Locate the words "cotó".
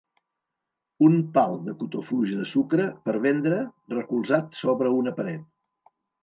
1.81-2.01